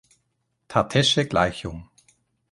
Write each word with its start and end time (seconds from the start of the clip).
Tate’sche 0.67 1.25
Gleichung 1.27 1.85